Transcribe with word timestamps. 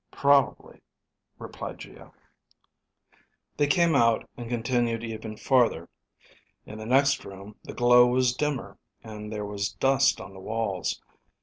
"Probably," 0.11 0.81
replied 1.37 1.77
Geo. 1.77 2.11
They 3.57 3.67
came 3.67 3.93
out 3.93 4.27
and 4.35 4.49
continued 4.49 5.03
even 5.03 5.37
farther. 5.37 5.89
In 6.65 6.79
the 6.79 6.87
next 6.87 7.23
room 7.23 7.55
the 7.63 7.75
glow 7.75 8.07
was 8.07 8.33
dimmer, 8.33 8.79
and 9.03 9.31
there 9.31 9.45
was 9.45 9.73
dust 9.73 10.19
on 10.19 10.33
the 10.33 10.39
walls. 10.39 10.99